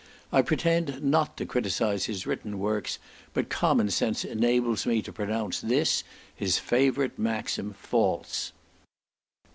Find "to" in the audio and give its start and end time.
1.37-1.45, 5.03-5.13